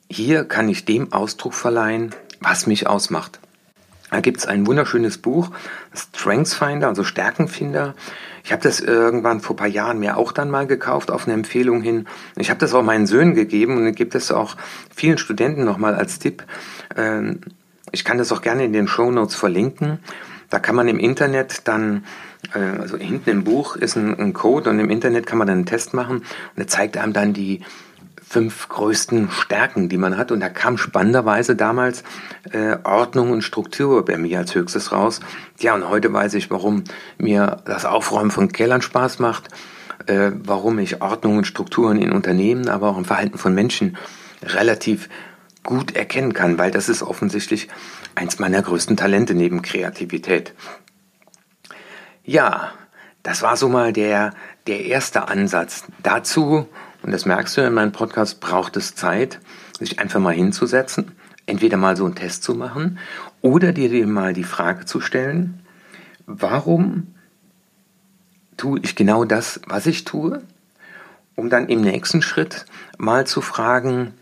Hier 0.09 0.45
kann 0.45 0.69
ich 0.69 0.85
dem 0.85 1.11
Ausdruck 1.13 1.53
verleihen, 1.53 2.15
was 2.39 2.67
mich 2.67 2.87
ausmacht. 2.87 3.39
Da 4.11 4.19
gibt 4.21 4.37
es 4.37 4.45
ein 4.45 4.67
wunderschönes 4.67 5.17
Buch, 5.17 5.51
Strengthsfinder, 5.93 6.87
also 6.87 7.03
Stärkenfinder. 7.03 7.95
Ich 8.43 8.51
habe 8.51 8.61
das 8.61 8.79
irgendwann 8.79 9.41
vor 9.41 9.55
paar 9.55 9.67
Jahren 9.67 9.99
mir 9.99 10.17
auch 10.17 10.31
dann 10.31 10.51
mal 10.51 10.67
gekauft 10.67 11.09
auf 11.09 11.25
eine 11.25 11.33
Empfehlung 11.33 11.81
hin. 11.81 12.07
Ich 12.35 12.49
habe 12.49 12.59
das 12.59 12.73
auch 12.73 12.83
meinen 12.83 13.07
Söhnen 13.07 13.33
gegeben 13.33 13.77
und 13.77 13.95
gibt 13.95 14.13
es 14.13 14.31
auch 14.31 14.55
vielen 14.95 15.17
Studenten 15.17 15.65
nochmal 15.65 15.95
als 15.95 16.19
Tipp. 16.19 16.43
Ähm, 16.95 17.41
ich 17.91 18.05
kann 18.05 18.17
das 18.17 18.31
auch 18.31 18.41
gerne 18.41 18.65
in 18.65 18.73
den 18.73 18.87
Show 18.87 19.09
Notes 19.09 19.35
verlinken. 19.35 19.99
Da 20.49 20.59
kann 20.59 20.75
man 20.75 20.87
im 20.87 20.99
Internet 20.99 21.67
dann, 21.67 22.05
äh, 22.53 22.59
also 22.79 22.97
hinten 22.97 23.29
im 23.29 23.43
Buch 23.43 23.75
ist 23.75 23.95
ein, 23.95 24.33
Code 24.33 24.69
und 24.69 24.79
im 24.79 24.91
Internet 24.91 25.25
kann 25.25 25.39
man 25.39 25.47
dann 25.47 25.57
einen 25.57 25.65
Test 25.65 25.93
machen 25.93 26.17
und 26.17 26.57
er 26.57 26.67
zeigt 26.67 26.97
einem 26.97 27.13
dann 27.13 27.33
die 27.33 27.61
fünf 28.27 28.69
größten 28.69 29.29
Stärken, 29.31 29.87
die 29.89 29.97
man 29.97 30.17
hat. 30.17 30.31
Und 30.31 30.39
da 30.39 30.49
kam 30.49 30.77
spannenderweise 30.77 31.55
damals 31.55 32.03
äh, 32.51 32.77
Ordnung 32.83 33.31
und 33.31 33.43
Struktur 33.43 34.03
bei 34.03 34.17
mir 34.17 34.39
als 34.39 34.55
höchstes 34.55 34.91
raus. 34.91 35.19
Ja, 35.59 35.75
und 35.75 35.87
heute 35.89 36.11
weiß 36.11 36.33
ich, 36.33 36.49
warum 36.49 36.83
mir 37.17 37.57
das 37.65 37.85
Aufräumen 37.85 38.31
von 38.31 38.51
Kellern 38.51 38.81
Spaß 38.81 39.19
macht, 39.19 39.49
äh, 40.07 40.31
warum 40.43 40.79
ich 40.79 41.01
Ordnung 41.01 41.37
und 41.37 41.47
Strukturen 41.47 41.97
in 41.97 42.11
Unternehmen, 42.11 42.67
aber 42.67 42.89
auch 42.89 42.97
im 42.97 43.05
Verhalten 43.05 43.37
von 43.37 43.53
Menschen 43.53 43.97
relativ 44.43 45.09
gut 45.63 45.95
erkennen 45.95 46.33
kann, 46.33 46.57
weil 46.57 46.71
das 46.71 46.89
ist 46.89 47.01
offensichtlich 47.01 47.67
eins 48.13 48.39
meiner 48.39 48.61
größten 48.61 48.97
Talente 48.97 49.33
neben 49.33 49.61
Kreativität. 49.61 50.53
Ja, 52.23 52.71
das 53.23 53.41
war 53.41 53.57
so 53.57 53.69
mal 53.69 53.93
der, 53.93 54.33
der 54.67 54.85
erste 54.85 55.27
Ansatz. 55.27 55.85
Dazu 56.03 56.67
und 57.05 57.11
das 57.11 57.25
merkst 57.27 57.55
du 57.55 57.61
in 57.61 57.73
meinem 57.73 57.91
Podcast, 57.91 58.39
braucht 58.39 58.75
es 58.77 58.95
Zeit, 58.95 59.39
sich 59.77 59.99
einfach 59.99 60.19
mal 60.19 60.33
hinzusetzen, 60.33 61.11
entweder 61.45 61.77
mal 61.77 61.95
so 61.95 62.05
einen 62.05 62.15
Test 62.15 62.43
zu 62.43 62.55
machen 62.55 62.97
oder 63.41 63.73
dir, 63.73 64.07
mal 64.07 64.33
die 64.33 64.43
Frage 64.43 64.85
zu 64.85 64.99
stellen, 65.01 65.59
warum 66.25 67.13
tue 68.57 68.79
ich 68.81 68.95
genau 68.95 69.23
das, 69.23 69.61
was 69.67 69.85
ich 69.85 70.03
tue, 70.03 70.41
um 71.35 71.51
dann 71.51 71.69
im 71.69 71.81
nächsten 71.81 72.23
Schritt 72.23 72.65
mal 72.97 73.27
zu 73.27 73.41
fragen, 73.41 74.15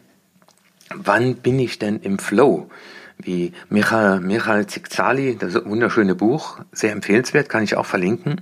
wann 0.93 1.35
bin 1.35 1.59
ich 1.59 1.79
denn 1.79 2.01
im 2.01 2.19
Flow? 2.19 2.69
Wie 3.17 3.53
Michael, 3.69 4.19
Michael 4.19 4.67
Zikzali, 4.67 5.37
das 5.37 5.53
wunderschöne 5.63 6.15
Buch, 6.15 6.59
sehr 6.73 6.91
empfehlenswert, 6.91 7.47
kann 7.47 7.63
ich 7.63 7.77
auch 7.77 7.85
verlinken. 7.85 8.41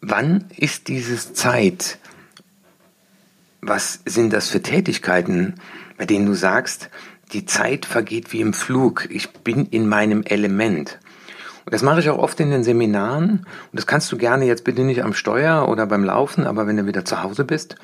Wann 0.00 0.46
ist 0.56 0.88
dieses 0.88 1.34
Zeit, 1.34 1.98
was 3.62 4.00
sind 4.04 4.32
das 4.32 4.48
für 4.48 4.62
Tätigkeiten, 4.62 5.54
bei 5.98 6.06
denen 6.06 6.26
du 6.26 6.34
sagst, 6.34 6.90
die 7.32 7.46
Zeit 7.46 7.86
vergeht 7.86 8.32
wie 8.32 8.40
im 8.40 8.52
Flug, 8.52 9.06
ich 9.10 9.30
bin 9.30 9.66
in 9.66 9.88
meinem 9.88 10.22
Element. 10.22 10.98
Und 11.64 11.74
das 11.74 11.82
mache 11.82 12.00
ich 12.00 12.10
auch 12.10 12.18
oft 12.18 12.40
in 12.40 12.50
den 12.50 12.64
Seminaren. 12.64 13.30
Und 13.30 13.46
das 13.72 13.86
kannst 13.86 14.10
du 14.10 14.16
gerne 14.16 14.46
jetzt 14.46 14.64
bitte 14.64 14.82
nicht 14.82 15.04
am 15.04 15.14
Steuer 15.14 15.68
oder 15.68 15.86
beim 15.86 16.04
Laufen, 16.04 16.46
aber 16.46 16.66
wenn 16.66 16.76
du 16.76 16.86
wieder 16.86 17.04
zu 17.04 17.22
Hause 17.22 17.44
bist, 17.44 17.76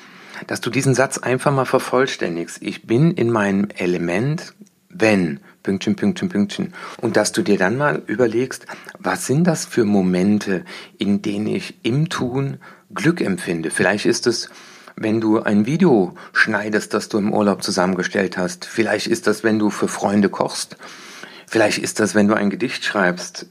dass 0.46 0.60
du 0.60 0.70
diesen 0.70 0.94
Satz 0.94 1.18
einfach 1.18 1.52
mal 1.52 1.64
vervollständigst. 1.64 2.58
Ich 2.60 2.86
bin 2.86 3.12
in 3.12 3.30
meinem 3.30 3.68
Element, 3.76 4.54
wenn, 4.88 5.40
Pünktchen, 5.62 5.96
Pünktchen, 5.96 6.28
Pünktchen. 6.28 6.74
Und 7.00 7.16
dass 7.16 7.32
du 7.32 7.42
dir 7.42 7.58
dann 7.58 7.76
mal 7.76 8.02
überlegst, 8.06 8.66
was 8.98 9.26
sind 9.26 9.44
das 9.44 9.66
für 9.66 9.84
Momente, 9.84 10.64
in 10.98 11.22
denen 11.22 11.46
ich 11.46 11.78
im 11.82 12.08
Tun 12.08 12.58
Glück 12.94 13.20
empfinde. 13.20 13.70
Vielleicht 13.70 14.06
ist 14.06 14.26
es, 14.26 14.50
wenn 14.96 15.20
du 15.20 15.40
ein 15.40 15.66
Video 15.66 16.14
schneidest, 16.32 16.94
das 16.94 17.08
du 17.08 17.18
im 17.18 17.32
Urlaub 17.32 17.62
zusammengestellt 17.62 18.38
hast. 18.38 18.64
Vielleicht 18.64 19.06
ist 19.06 19.26
das, 19.26 19.44
wenn 19.44 19.58
du 19.58 19.70
für 19.70 19.88
Freunde 19.88 20.28
kochst. 20.28 20.76
Vielleicht 21.46 21.78
ist 21.78 22.00
das, 22.00 22.14
wenn 22.14 22.28
du 22.28 22.34
ein 22.34 22.50
Gedicht 22.50 22.84
schreibst. 22.84 23.46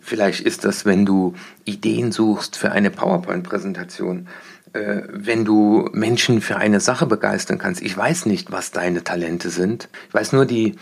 Vielleicht 0.00 0.40
ist 0.40 0.64
das, 0.64 0.84
wenn 0.84 1.06
du 1.06 1.34
Ideen 1.64 2.12
suchst 2.12 2.56
für 2.56 2.72
eine 2.72 2.90
PowerPoint-Präsentation. 2.90 4.28
Äh, 4.72 5.02
wenn 5.10 5.44
du 5.44 5.88
Menschen 5.92 6.40
für 6.40 6.56
eine 6.56 6.80
Sache 6.80 7.06
begeistern 7.06 7.58
kannst. 7.58 7.80
Ich 7.82 7.96
weiß 7.96 8.26
nicht, 8.26 8.52
was 8.52 8.70
deine 8.70 9.04
Talente 9.04 9.50
sind. 9.50 9.88
Ich 10.08 10.14
weiß 10.14 10.32
nur, 10.32 10.46
die 10.46 10.74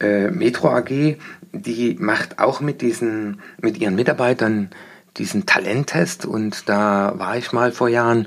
äh, 0.00 0.30
Metro 0.30 0.70
AG, 0.70 1.16
die 1.52 1.96
macht 2.00 2.38
auch 2.38 2.60
mit 2.60 2.80
diesen, 2.82 3.40
mit 3.60 3.78
ihren 3.78 3.94
Mitarbeitern 3.94 4.70
diesen 5.16 5.46
Talenttest 5.46 6.26
und 6.26 6.68
da 6.68 7.14
war 7.16 7.36
ich 7.36 7.52
mal 7.52 7.70
vor 7.70 7.88
Jahren 7.88 8.26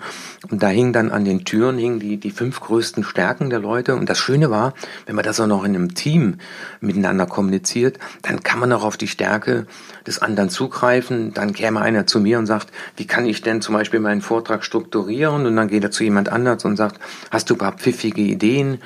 und 0.49 0.63
da 0.63 0.67
hing 0.67 0.93
dann 0.93 1.11
an 1.11 1.25
den 1.25 1.43
Türen 1.43 1.77
hingen 1.77 1.99
die, 1.99 2.17
die 2.17 2.31
fünf 2.31 2.61
größten 2.61 3.03
Stärken 3.03 3.49
der 3.49 3.59
Leute 3.59 3.95
und 3.95 4.09
das 4.09 4.19
Schöne 4.19 4.49
war, 4.49 4.73
wenn 5.05 5.15
man 5.15 5.25
das 5.25 5.39
auch 5.39 5.47
noch 5.47 5.65
in 5.65 5.75
einem 5.75 5.95
Team 5.95 6.37
miteinander 6.79 7.25
kommuniziert, 7.25 7.99
dann 8.21 8.41
kann 8.41 8.59
man 8.59 8.71
auch 8.71 8.85
auf 8.85 8.95
die 8.95 9.09
Stärke 9.09 9.67
des 10.05 10.19
anderen 10.19 10.49
zugreifen, 10.49 11.33
dann 11.33 11.53
käme 11.53 11.81
einer 11.81 12.07
zu 12.07 12.21
mir 12.21 12.39
und 12.39 12.45
sagt, 12.45 12.69
wie 12.95 13.05
kann 13.05 13.25
ich 13.25 13.41
denn 13.41 13.61
zum 13.61 13.75
Beispiel 13.75 13.99
meinen 13.99 14.21
Vortrag 14.21 14.63
strukturieren 14.63 15.45
und 15.45 15.55
dann 15.57 15.67
geht 15.67 15.83
er 15.83 15.91
zu 15.91 16.05
jemand 16.05 16.29
anders 16.29 16.63
und 16.63 16.77
sagt, 16.77 17.01
hast 17.31 17.49
du 17.49 17.55
ein 17.55 17.59
paar 17.59 17.73
pfiffige 17.73 18.21
Ideen? 18.21 18.79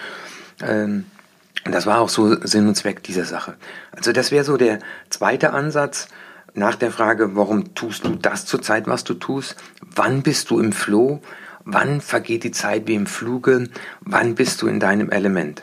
Ähm, 0.63 1.05
das 1.65 1.85
war 1.85 1.99
auch 1.99 2.09
so 2.09 2.35
Sinn 2.43 2.67
und 2.67 2.75
Zweck 2.75 3.03
dieser 3.03 3.25
Sache. 3.25 3.53
Also 3.91 4.11
das 4.11 4.31
wäre 4.31 4.43
so 4.43 4.57
der 4.57 4.79
zweite 5.09 5.53
Ansatz, 5.53 6.07
nach 6.53 6.75
der 6.75 6.91
Frage, 6.91 7.35
warum 7.35 7.73
tust 7.75 8.05
du 8.05 8.15
das 8.15 8.45
zurzeit, 8.45 8.87
was 8.87 9.03
du 9.03 9.13
tust? 9.13 9.55
Wann 9.95 10.21
bist 10.21 10.49
du 10.49 10.59
im 10.59 10.71
Flow? 10.71 11.21
Wann 11.63 12.01
vergeht 12.01 12.43
die 12.43 12.51
Zeit 12.51 12.87
wie 12.87 12.95
im 12.95 13.05
Fluge? 13.05 13.69
Wann 14.01 14.35
bist 14.35 14.61
du 14.61 14.67
in 14.67 14.79
deinem 14.79 15.09
Element? 15.09 15.61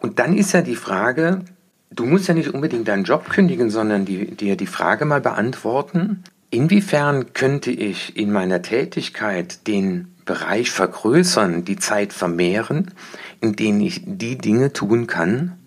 Und 0.00 0.18
dann 0.18 0.36
ist 0.36 0.52
ja 0.52 0.62
die 0.62 0.76
Frage, 0.76 1.44
du 1.90 2.04
musst 2.04 2.28
ja 2.28 2.34
nicht 2.34 2.52
unbedingt 2.52 2.88
deinen 2.88 3.04
Job 3.04 3.28
kündigen, 3.30 3.70
sondern 3.70 4.04
dir 4.04 4.26
die, 4.26 4.56
die 4.56 4.66
Frage 4.66 5.04
mal 5.04 5.20
beantworten, 5.20 6.24
inwiefern 6.50 7.32
könnte 7.32 7.70
ich 7.70 8.16
in 8.16 8.32
meiner 8.32 8.62
Tätigkeit 8.62 9.66
den 9.66 10.08
Bereich 10.24 10.70
vergrößern, 10.70 11.64
die 11.64 11.76
Zeit 11.76 12.12
vermehren, 12.12 12.92
in 13.40 13.56
denen 13.56 13.80
ich 13.80 14.02
die 14.04 14.38
Dinge 14.38 14.72
tun 14.72 15.06
kann, 15.06 15.58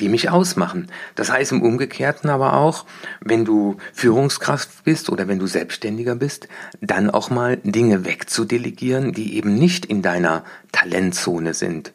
die 0.00 0.08
mich 0.08 0.30
ausmachen. 0.30 0.88
Das 1.14 1.30
heißt 1.30 1.52
im 1.52 1.62
Umgekehrten 1.62 2.30
aber 2.30 2.54
auch, 2.54 2.84
wenn 3.20 3.44
du 3.44 3.76
Führungskraft 3.92 4.84
bist 4.84 5.10
oder 5.10 5.28
wenn 5.28 5.38
du 5.38 5.46
Selbstständiger 5.46 6.14
bist, 6.14 6.48
dann 6.80 7.10
auch 7.10 7.30
mal 7.30 7.56
Dinge 7.58 8.04
wegzudelegieren, 8.04 9.12
die 9.12 9.36
eben 9.36 9.54
nicht 9.54 9.86
in 9.86 10.02
deiner 10.02 10.44
Talentzone 10.72 11.54
sind, 11.54 11.92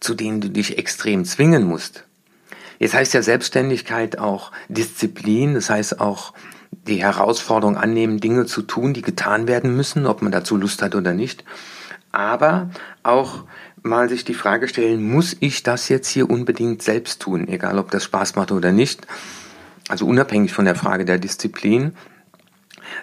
zu 0.00 0.14
denen 0.14 0.40
du 0.40 0.50
dich 0.50 0.78
extrem 0.78 1.24
zwingen 1.24 1.64
musst. 1.64 2.04
Jetzt 2.78 2.94
heißt 2.94 3.14
ja 3.14 3.22
Selbstständigkeit 3.22 4.18
auch 4.18 4.52
Disziplin, 4.68 5.54
das 5.54 5.68
heißt 5.68 6.00
auch 6.00 6.32
die 6.70 7.02
Herausforderung 7.02 7.76
annehmen, 7.76 8.20
Dinge 8.20 8.46
zu 8.46 8.62
tun, 8.62 8.94
die 8.94 9.02
getan 9.02 9.48
werden 9.48 9.76
müssen, 9.76 10.06
ob 10.06 10.22
man 10.22 10.32
dazu 10.32 10.56
Lust 10.56 10.82
hat 10.82 10.94
oder 10.94 11.12
nicht. 11.12 11.44
Aber 12.12 12.70
auch 13.02 13.44
mal 13.82 14.08
sich 14.08 14.24
die 14.24 14.34
Frage 14.34 14.68
stellen, 14.68 15.02
muss 15.02 15.36
ich 15.40 15.62
das 15.62 15.88
jetzt 15.88 16.08
hier 16.08 16.30
unbedingt 16.30 16.82
selbst 16.82 17.22
tun, 17.22 17.48
egal 17.48 17.78
ob 17.78 17.90
das 17.90 18.04
Spaß 18.04 18.36
macht 18.36 18.52
oder 18.52 18.72
nicht, 18.72 19.06
also 19.88 20.06
unabhängig 20.06 20.52
von 20.52 20.64
der 20.64 20.74
Frage 20.74 21.04
der 21.04 21.18
Disziplin, 21.18 21.92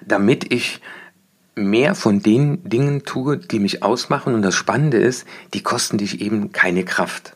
damit 0.05 0.51
ich 0.53 0.81
mehr 1.55 1.95
von 1.95 2.21
den 2.21 2.67
Dingen 2.67 3.03
tue, 3.03 3.37
die 3.37 3.59
mich 3.59 3.81
ausmachen. 3.81 4.33
Und 4.33 4.41
das 4.41 4.55
Spannende 4.55 4.97
ist, 4.97 5.25
die 5.53 5.63
kosten 5.63 5.97
dich 5.97 6.21
eben 6.21 6.51
keine 6.51 6.83
Kraft. 6.83 7.35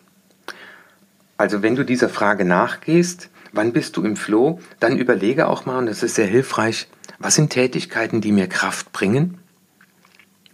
Also 1.38 1.62
wenn 1.62 1.76
du 1.76 1.86
dieser 1.86 2.10
Frage 2.10 2.44
nachgehst, 2.44 3.30
wann 3.54 3.72
bist 3.72 3.96
du 3.96 4.04
im 4.04 4.18
Flow, 4.18 4.60
dann 4.80 4.98
überlege 4.98 5.48
auch 5.48 5.66
mal, 5.66 5.78
und 5.78 5.86
das 5.86 6.04
ist 6.04 6.16
sehr 6.16 6.28
hilfreich, 6.28 6.90
was 7.18 7.36
sind 7.36 7.50
Tätigkeiten, 7.50 8.22
die 8.22 8.32
mir 8.32 8.48
Kraft 8.48 8.92
bringen? 8.92 9.40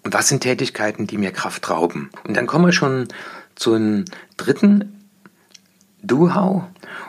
Was 0.08 0.28
sind 0.28 0.42
Tätigkeiten, 0.42 1.08
die 1.08 1.18
mir 1.18 1.32
Kraft 1.32 1.68
rauben? 1.68 2.12
Und 2.28 2.38
dann 2.38 2.46
kommen 2.46 2.66
wir 2.66 2.72
schon 2.72 3.08
zum 3.56 4.06
dritten 4.38 5.10
Do-How. 6.04 6.66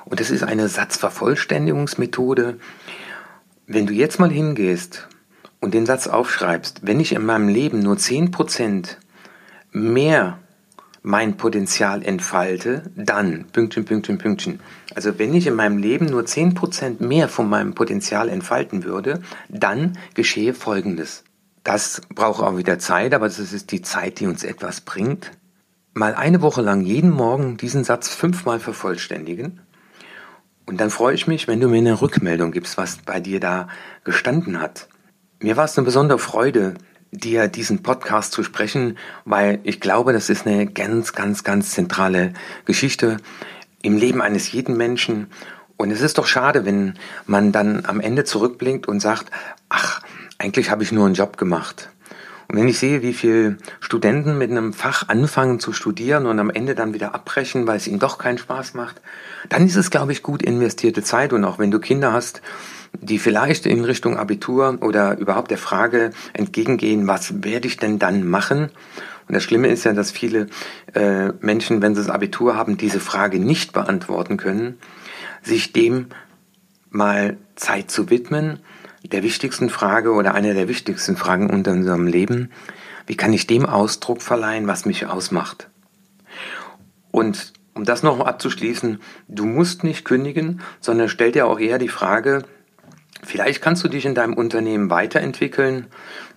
Und 0.07 0.19
das 0.21 0.31
ist 0.31 0.43
eine 0.43 0.69
Satzvervollständigungsmethode. 0.69 2.59
Wenn 3.67 3.87
du 3.87 3.93
jetzt 3.93 4.19
mal 4.19 4.31
hingehst 4.31 5.09
und 5.61 5.75
den 5.75 5.85
Satz 5.85 6.07
aufschreibst, 6.07 6.87
wenn 6.87 6.99
ich 6.99 7.13
in 7.13 7.27
meinem 7.27 7.49
Leben 7.49 7.81
nur 7.81 7.97
10% 7.97 8.97
mehr 9.73 10.39
mein 11.03 11.37
Potenzial 11.37 12.03
entfalte, 12.03 12.91
dann, 12.97 13.45
Pünktchen, 13.53 13.85
Pünktchen, 13.85 14.17
Pünktchen. 14.17 14.61
Also 14.95 15.19
wenn 15.19 15.35
ich 15.35 15.47
in 15.47 15.55
meinem 15.55 15.77
Leben 15.77 16.07
nur 16.07 16.23
10% 16.23 17.05
mehr 17.05 17.29
von 17.29 17.47
meinem 17.47 17.75
Potenzial 17.75 18.31
entfalten 18.31 18.85
würde, 18.85 19.21
dann 19.51 19.99
geschehe 20.15 20.55
Folgendes. 20.55 21.26
Das 21.67 22.01
braucht 22.15 22.45
auch 22.45 22.57
wieder 22.57 22.79
Zeit, 22.79 23.13
aber 23.13 23.27
das 23.27 23.41
ist 23.41 23.73
die 23.73 23.83
Zeit, 23.83 24.21
die 24.21 24.29
uns 24.29 24.45
etwas 24.45 24.83
bringt. 24.83 25.33
Mal 25.95 26.15
eine 26.15 26.41
Woche 26.41 26.63
lang 26.63 26.83
jeden 26.83 27.11
Morgen 27.11 27.57
diesen 27.57 27.83
Satz 27.83 28.15
fünfmal 28.15 28.61
vervollständigen. 28.61 29.63
Und 30.65 30.81
dann 30.81 30.91
freue 30.91 31.17
ich 31.17 31.27
mich, 31.27 31.49
wenn 31.49 31.59
du 31.59 31.69
mir 31.69 31.79
eine 31.79 32.01
Rückmeldung 32.01 32.53
gibst, 32.53 32.79
was 32.79 32.99
bei 32.99 33.19
dir 33.19 33.41
da 33.41 33.67
gestanden 34.05 34.61
hat. 34.61 34.89
Mir 35.41 35.57
war 35.57 35.65
es 35.65 35.77
eine 35.77 35.85
besondere 35.85 36.21
Freude, 36.21 36.75
dir 37.11 37.49
diesen 37.49 37.83
Podcast 37.83 38.31
zu 38.31 38.45
sprechen, 38.45 38.97
weil 39.25 39.59
ich 39.65 39.81
glaube, 39.81 40.13
das 40.13 40.31
ist 40.31 40.47
eine 40.47 40.67
ganz, 40.67 41.15
ganz, 41.15 41.43
ganz 41.43 41.73
zentrale 41.73 42.33
Geschichte 42.65 43.17
im 43.83 43.97
Leben 43.97 44.23
eines 44.23 44.53
jeden 44.53 44.77
Menschen. 44.77 45.33
Und 45.77 45.91
es 45.91 46.01
ist 46.01 46.19
doch 46.19 46.27
schade, 46.29 46.65
wenn 46.65 46.97
man 47.27 47.51
dann 47.51 47.87
am 47.87 47.99
Ende 47.99 48.23
zurückblinkt 48.23 48.87
und 48.87 49.01
sagt, 49.01 49.33
ach, 49.69 50.01
eigentlich 50.39 50.71
habe 50.71 50.83
ich 50.83 50.93
nur 50.93 51.07
einen 51.07 51.15
Job 51.15 51.37
gemacht. 51.37 51.91
Und 52.49 52.57
wenn 52.57 52.69
ich 52.69 52.79
sehe, 52.79 53.03
wie 53.03 53.13
viele 53.13 53.57
Studenten 53.81 54.39
mit 54.39 54.51
einem 54.51 54.73
Fach 54.73 55.09
anfangen 55.09 55.59
zu 55.59 55.73
studieren 55.73 56.27
und 56.27 56.39
am 56.39 56.51
Ende 56.51 56.77
dann 56.77 56.95
wieder 56.95 57.15
abbrechen, 57.15 57.67
weil 57.67 57.77
es 57.77 57.89
ihnen 57.89 57.99
doch 57.99 58.19
keinen 58.19 58.39
Spaß 58.39 58.75
macht, 58.75 59.01
dann 59.49 59.67
ist 59.67 59.75
es, 59.75 59.91
glaube 59.91 60.13
ich, 60.13 60.23
gut 60.23 60.43
investierte 60.43 61.03
Zeit. 61.03 61.33
Und 61.33 61.45
auch 61.45 61.59
wenn 61.59 61.73
du 61.73 61.81
Kinder 61.81 62.13
hast, 62.13 62.43
die 62.93 63.19
vielleicht 63.19 63.67
in 63.67 63.85
Richtung 63.85 64.17
Abitur 64.17 64.79
oder 64.81 65.19
überhaupt 65.19 65.51
der 65.51 65.59
Frage 65.59 66.11
entgegengehen, 66.35 67.09
was 67.09 67.43
werde 67.43 67.67
ich 67.67 67.79
denn 67.79 67.99
dann 67.99 68.27
machen? 68.27 68.71
Und 69.29 69.35
das 69.35 69.43
Schlimme 69.43 69.69
ist 69.69 69.85
ja, 69.85 69.93
dass 69.93 70.13
viele 70.13 70.47
äh, 70.95 71.33
Menschen, 71.41 71.83
wenn 71.83 71.97
sie 71.97 72.03
das 72.03 72.11
Abitur 72.11 72.57
haben, 72.57 72.77
diese 72.77 73.01
Frage 73.01 73.41
nicht 73.41 73.73
beantworten 73.73 74.37
können, 74.37 74.79
sich 75.43 75.73
dem 75.73 76.07
mal 76.91 77.37
Zeit 77.57 77.91
zu 77.91 78.09
widmen 78.09 78.61
der 79.09 79.23
wichtigsten 79.23 79.71
Frage 79.71 80.13
oder 80.13 80.35
einer 80.35 80.55
der 80.55 80.69
wichtigsten 80.69 81.17
Fragen 81.17 81.51
unter 81.51 81.73
unserem 81.73 82.07
Leben. 82.07 82.51
Wie 83.07 83.17
kann 83.17 83.33
ich 83.33 83.47
dem 83.47 83.67
Ausdruck 83.67 84.23
verleihen, 84.23 84.67
was 84.67 84.85
mich 84.85 85.07
ausmacht? 85.07 85.69
Und 87.11 87.53
um 87.75 87.85
das 87.85 88.03
noch 88.03 88.21
abzuschließen, 88.21 89.01
du 89.29 89.45
musst 89.45 89.85
nicht 89.85 90.05
kündigen, 90.05 90.61
sondern 90.81 91.09
stell 91.09 91.33
dir 91.33 91.47
auch 91.47 91.61
eher 91.61 91.79
die 91.79 91.89
Frage, 91.89 92.43
vielleicht 93.23 93.63
kannst 93.63 93.85
du 93.85 93.89
dich 93.89 94.07
in 94.07 94.15
deinem 94.15 94.35
Unternehmen 94.35 94.91
weiterentwickeln. 94.91 95.87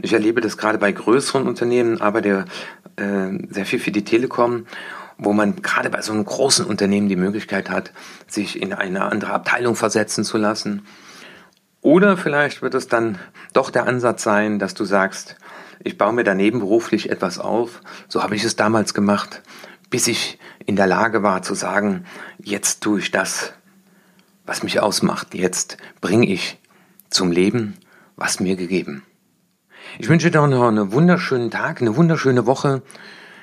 Ich 0.01 0.13
erlebe 0.13 0.41
das 0.41 0.57
gerade 0.57 0.77
bei 0.77 0.91
größeren 0.91 1.47
Unternehmen, 1.47 2.01
aber 2.01 2.21
der 2.21 2.45
äh, 2.97 3.29
sehr 3.49 3.65
viel 3.65 3.79
für 3.79 3.91
die 3.91 4.03
Telekom, 4.03 4.65
wo 5.17 5.33
man 5.33 5.61
gerade 5.61 5.89
bei 5.89 6.01
so 6.01 6.13
einem 6.13 6.25
großen 6.25 6.65
Unternehmen 6.65 7.09
die 7.09 7.15
Möglichkeit 7.15 7.69
hat, 7.69 7.91
sich 8.27 8.61
in 8.61 8.73
eine 8.73 9.03
andere 9.03 9.33
Abteilung 9.33 9.75
versetzen 9.75 10.23
zu 10.23 10.37
lassen 10.37 10.83
oder 11.81 12.17
vielleicht 12.17 12.61
wird 12.61 12.73
es 12.73 12.87
dann 12.87 13.17
doch 13.53 13.69
der 13.69 13.87
Ansatz 13.87 14.23
sein, 14.23 14.59
dass 14.59 14.73
du 14.73 14.83
sagst, 14.83 15.37
ich 15.81 15.97
baue 15.97 16.13
mir 16.13 16.23
daneben 16.23 16.59
beruflich 16.59 17.09
etwas 17.09 17.39
auf. 17.39 17.81
So 18.09 18.21
habe 18.21 18.35
ich 18.35 18.43
es 18.43 18.55
damals 18.55 18.93
gemacht, 18.93 19.41
bis 19.89 20.07
ich 20.07 20.39
in 20.65 20.75
der 20.75 20.87
Lage 20.87 21.23
war 21.23 21.41
zu 21.41 21.53
sagen, 21.53 22.05
jetzt 22.37 22.81
tue 22.81 22.99
ich 22.99 23.11
das, 23.11 23.53
was 24.45 24.61
mich 24.61 24.81
ausmacht. 24.81 25.33
Jetzt 25.33 25.77
bringe 26.01 26.27
ich 26.27 26.59
zum 27.09 27.31
Leben, 27.31 27.77
was 28.17 28.39
mir 28.39 28.55
gegeben. 28.55 29.03
Ich 29.97 30.09
wünsche 30.09 30.29
dir 30.29 30.45
noch 30.45 30.67
einen 30.67 30.91
wunderschönen 30.91 31.49
Tag, 31.49 31.81
eine 31.81 31.95
wunderschöne 31.95 32.45
Woche. 32.45 32.83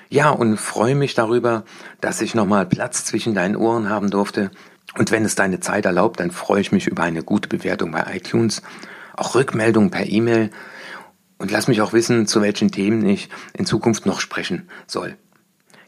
Ja, 0.08 0.30
und 0.30 0.58
freue 0.58 0.94
mich 0.94 1.14
darüber, 1.14 1.64
dass 2.00 2.20
ich 2.20 2.34
nochmal 2.34 2.66
Platz 2.66 3.04
zwischen 3.04 3.34
deinen 3.34 3.56
Ohren 3.56 3.88
haben 3.88 4.10
durfte. 4.10 4.50
Und 4.96 5.10
wenn 5.10 5.24
es 5.24 5.34
deine 5.34 5.60
Zeit 5.60 5.84
erlaubt, 5.84 6.20
dann 6.20 6.30
freue 6.30 6.60
ich 6.60 6.72
mich 6.72 6.86
über 6.86 7.02
eine 7.02 7.22
gute 7.22 7.48
Bewertung 7.48 7.90
bei 7.90 8.04
iTunes, 8.14 8.62
auch 9.14 9.34
Rückmeldungen 9.34 9.90
per 9.90 10.06
E-Mail 10.06 10.50
und 11.38 11.50
lass 11.50 11.68
mich 11.68 11.82
auch 11.82 11.92
wissen, 11.92 12.26
zu 12.26 12.40
welchen 12.40 12.70
Themen 12.70 13.06
ich 13.06 13.28
in 13.52 13.66
Zukunft 13.66 14.06
noch 14.06 14.20
sprechen 14.20 14.68
soll. 14.86 15.16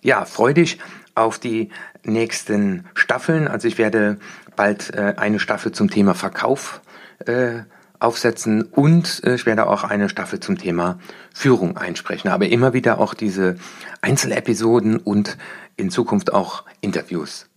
Ja, 0.02 0.24
freu 0.24 0.52
dich 0.52 0.78
auf 1.14 1.38
die 1.38 1.70
nächsten 2.04 2.84
Staffeln. 2.94 3.48
Also 3.48 3.66
ich 3.66 3.78
werde 3.78 4.18
bald 4.56 4.94
äh, 4.94 5.14
eine 5.16 5.40
Staffel 5.40 5.72
zum 5.72 5.90
Thema 5.90 6.14
Verkauf 6.14 6.80
äh, 7.26 7.60
aufsetzen 7.98 8.62
und 8.62 9.22
äh, 9.24 9.34
ich 9.34 9.46
werde 9.46 9.66
auch 9.66 9.84
eine 9.84 10.08
Staffel 10.08 10.38
zum 10.40 10.58
Thema 10.58 10.98
Führung 11.34 11.76
einsprechen. 11.76 12.30
Aber 12.30 12.46
immer 12.46 12.72
wieder 12.74 13.00
auch 13.00 13.14
diese 13.14 13.56
Einzelepisoden 14.02 14.98
und 14.98 15.36
in 15.76 15.90
Zukunft 15.90 16.32
auch 16.32 16.64
Interviews. 16.80 17.48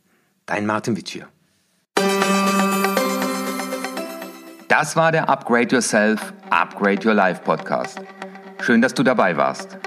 Dein 0.46 0.66
Martin 0.66 0.98
Witsch 0.98 1.20
Das 4.82 4.96
war 4.96 5.12
der 5.12 5.30
Upgrade 5.30 5.76
Yourself, 5.76 6.34
Upgrade 6.50 7.08
Your 7.08 7.14
Life 7.14 7.44
Podcast. 7.44 8.02
Schön, 8.62 8.82
dass 8.82 8.96
du 8.96 9.04
dabei 9.04 9.38
warst. 9.38 9.78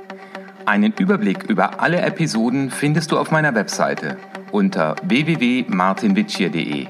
Einen 0.67 0.93
Überblick 0.93 1.51
über 1.51 1.81
alle 1.81 2.01
Episoden 2.01 2.71
findest 2.71 3.11
du 3.11 3.19
auf 3.19 3.33
meiner 3.33 3.57
Webseite 3.57 4.17
unter 4.53 4.95
www.martinwitschier.de. 5.03 6.87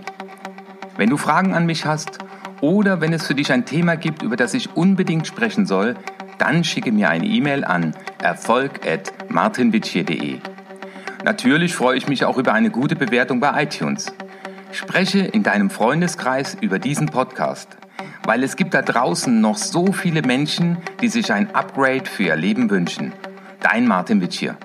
Wenn 0.99 1.09
du 1.09 1.17
Fragen 1.17 1.55
an 1.55 1.65
mich 1.65 1.87
hast 1.87 2.19
oder 2.61 3.01
wenn 3.01 3.15
es 3.15 3.27
für 3.27 3.35
dich 3.35 3.51
ein 3.51 3.65
Thema 3.65 3.97
gibt, 3.97 4.21
über 4.21 4.37
das 4.37 4.53
ich 4.53 4.77
unbedingt 4.77 5.27
sprechen 5.27 5.65
soll, 5.65 5.97
dann 6.37 6.63
schicke 6.63 6.93
mir 6.93 7.09
eine 7.09 7.25
E-Mail 7.25 7.65
an 7.65 7.95
erfolg.martinwitschier.de. 8.23 10.41
Natürlich 11.25 11.75
freue 11.75 11.97
ich 11.97 12.07
mich 12.07 12.27
auch 12.27 12.37
über 12.37 12.53
eine 12.53 12.69
gute 12.69 12.97
Bewertung 12.97 13.41
bei 13.41 13.63
iTunes. 13.63 14.13
Spreche 14.73 15.21
in 15.21 15.43
deinem 15.43 15.71
Freundeskreis 15.71 16.55
über 16.61 16.79
diesen 16.79 17.07
Podcast 17.07 17.79
weil 18.25 18.43
es 18.43 18.57
gibt 18.57 18.75
da 18.75 18.83
draußen 18.83 19.41
noch 19.41 19.57
so 19.57 19.93
viele 19.93 20.23
Menschen, 20.23 20.79
die 21.01 21.09
sich 21.09 21.33
ein 21.33 21.55
Upgrade 21.55 22.07
für 22.07 22.25
ihr 22.25 22.37
Leben 22.37 22.71
wünschen. 22.71 23.13
Dein 23.61 23.87
Martin 23.87 24.21
Witsch 24.21 24.39
hier. 24.39 24.57